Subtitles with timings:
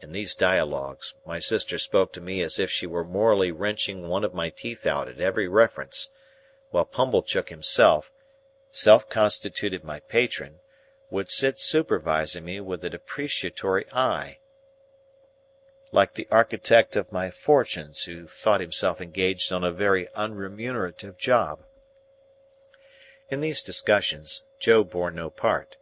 [0.00, 4.22] In these dialogues, my sister spoke to me as if she were morally wrenching one
[4.22, 6.12] of my teeth out at every reference;
[6.70, 8.12] while Pumblechook himself,
[8.70, 10.60] self constituted my patron,
[11.10, 14.38] would sit supervising me with a depreciatory eye,
[15.90, 21.64] like the architect of my fortunes who thought himself engaged on a very unremunerative job.
[23.28, 25.78] In these discussions, Joe bore no part.